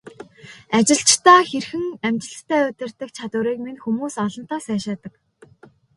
Ажилчдаа 0.77 1.41
хэрхэн 1.49 1.85
амжилттай 2.07 2.61
удирддаг 2.69 3.09
чадварыг 3.17 3.57
минь 3.65 3.81
хүмүүс 3.83 4.15
олонтаа 4.25 4.59
сайшаадаг. 4.67 5.13